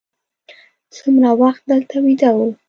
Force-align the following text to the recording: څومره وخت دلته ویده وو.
څومره 0.95 1.29
وخت 1.41 1.61
دلته 1.71 1.95
ویده 2.03 2.29
وو. 2.35 2.47